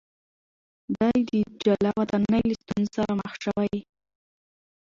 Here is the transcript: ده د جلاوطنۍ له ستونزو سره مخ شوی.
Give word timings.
ده 0.95 1.07
د 1.29 1.31
جلاوطنۍ 1.63 2.41
له 2.49 2.55
ستونزو 2.61 2.91
سره 2.97 3.11
مخ 3.19 3.33
شوی. 3.43 3.77